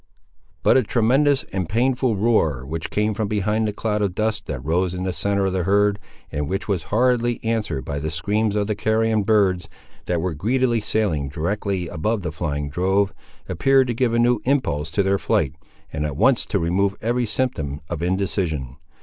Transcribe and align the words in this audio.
But 0.63 0.77
a 0.77 0.81
tremendous 0.81 1.43
and 1.53 1.69
painful 1.69 2.15
roar, 2.15 2.65
which 2.65 2.89
came 2.89 3.13
from 3.13 3.27
behind 3.27 3.67
the 3.67 3.71
cloud 3.71 4.01
of 4.01 4.15
dust 4.15 4.47
that 4.47 4.65
rose 4.65 4.95
in 4.95 5.03
the 5.03 5.13
centre 5.13 5.45
of 5.45 5.53
the 5.53 5.61
herd, 5.61 5.99
and 6.31 6.49
which 6.49 6.67
was 6.67 6.85
horridly 6.89 7.39
answered 7.43 7.85
by 7.85 7.99
the 7.99 8.09
screams 8.09 8.55
of 8.55 8.65
the 8.65 8.73
carrion 8.73 9.21
birds, 9.21 9.69
that 10.07 10.19
were 10.19 10.33
greedily 10.33 10.81
sailing 10.81 11.29
directly 11.29 11.87
above 11.87 12.23
the 12.23 12.31
flying 12.31 12.67
drove, 12.67 13.13
appeared 13.47 13.85
to 13.85 13.93
give 13.93 14.15
a 14.15 14.17
new 14.17 14.39
impulse 14.43 14.89
to 14.89 15.03
their 15.03 15.19
flight, 15.19 15.53
and 15.93 16.03
at 16.03 16.17
once 16.17 16.47
to 16.47 16.57
remove 16.57 16.95
every 17.01 17.27
symptom 17.27 17.79
of 17.87 18.01
indecision. 18.01 18.77